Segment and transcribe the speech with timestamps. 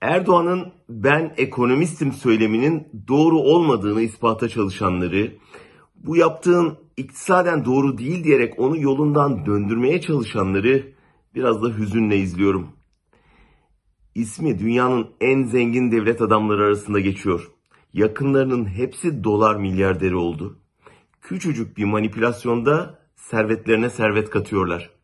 [0.00, 5.32] Erdoğan'ın ben ekonomistim söyleminin doğru olmadığını ispata çalışanları,
[5.94, 10.92] bu yaptığın iktisaden doğru değil diyerek onu yolundan döndürmeye çalışanları
[11.34, 12.68] biraz da hüzünle izliyorum.
[14.14, 17.50] İsmi dünyanın en zengin devlet adamları arasında geçiyor.
[17.92, 20.58] Yakınlarının hepsi dolar milyarderi oldu.
[21.20, 24.95] Küçücük bir manipülasyonda servetlerine servet katıyorlar.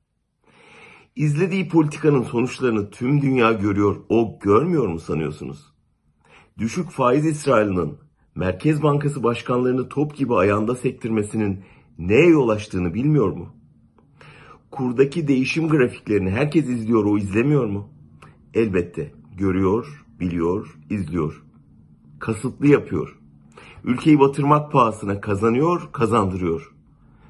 [1.16, 3.96] İzlediği politikanın sonuçlarını tüm dünya görüyor.
[4.08, 5.72] O görmüyor mu sanıyorsunuz?
[6.58, 7.98] Düşük faiz İsrail'inin
[8.34, 11.61] Merkez Bankası başkanlarını top gibi ayağında sektirmesinin
[11.98, 13.48] neye yol açtığını bilmiyor mu?
[14.70, 17.89] Kurdaki değişim grafiklerini herkes izliyor, o izlemiyor mu?
[18.54, 21.42] Elbette görüyor, biliyor, izliyor.
[22.18, 23.18] Kasıtlı yapıyor.
[23.84, 26.75] Ülkeyi batırmak pahasına kazanıyor, kazandırıyor.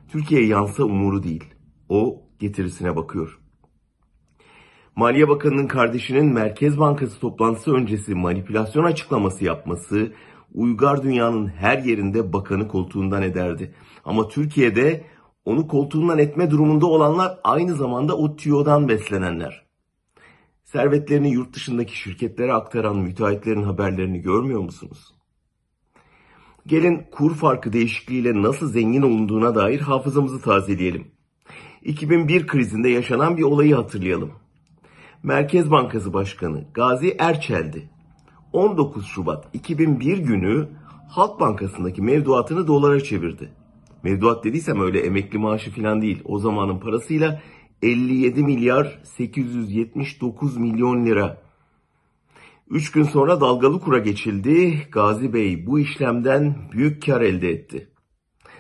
[0.09, 1.45] Türkiye yansa umuru değil.
[1.89, 3.42] O getirisine bakıyor.
[4.97, 10.13] Maliye Bakanı'nın kardeşinin Merkez Bankası toplantısı öncesi manipülasyon açıklaması yapması
[10.55, 13.75] uygar dünyanın her yerinde bakanı koltuğundan ederdi.
[14.05, 15.05] Ama Türkiye'de
[15.45, 19.67] onu koltuğundan etme durumunda olanlar aynı zamanda o tüyodan beslenenler.
[20.65, 25.15] Servetlerini yurt dışındaki şirketlere aktaran müteahhitlerin haberlerini görmüyor musunuz?
[26.67, 31.07] Gelin kur farkı değişikliğiyle nasıl zengin olunduğuna dair hafızamızı tazeleyelim.
[31.83, 34.42] 2001 krizinde yaşanan bir olayı hatırlayalım.
[35.23, 37.89] Merkez Bankası Başkanı Gazi Erçel'di.
[38.53, 40.69] 19 Şubat 2001 günü
[41.09, 43.53] Halk Bankası'ndaki mevduatını dolara çevirdi.
[44.03, 46.23] Mevduat dediysem öyle emekli maaşı falan değil.
[46.25, 47.43] O zamanın parasıyla
[47.83, 51.43] 57 milyar 879 milyon lira.
[52.71, 54.87] 3 gün sonra dalgalı kura geçildi.
[54.93, 57.89] Gazi Bey bu işlemden büyük kar elde etti.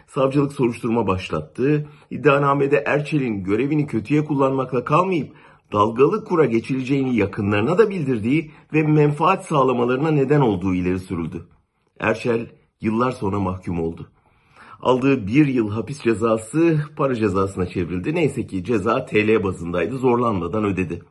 [0.06, 1.88] Savcılık soruşturma başlattı.
[2.10, 5.32] İddianamede Erçel'in görevini kötüye kullanmakla kalmayıp
[5.72, 11.46] dalgalı kura geçileceğini yakınlarına da bildirdiği ve menfaat sağlamalarına neden olduğu ileri sürüldü.
[12.00, 12.46] Erçel
[12.80, 14.10] yıllar sonra mahkum oldu.
[14.82, 18.14] Aldığı bir yıl hapis cezası para cezasına çevrildi.
[18.14, 21.02] Neyse ki ceza TL bazındaydı zorlanmadan ödedi.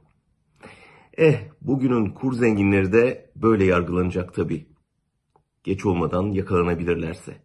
[1.18, 4.68] Eh bugünün kur zenginleri de böyle yargılanacak tabii.
[5.64, 7.38] Geç olmadan yakalanabilirlerse.